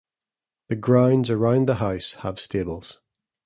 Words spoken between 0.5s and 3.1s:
The grounds around the house have stables.